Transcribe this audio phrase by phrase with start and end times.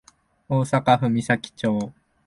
[0.49, 1.93] 大阪府岬町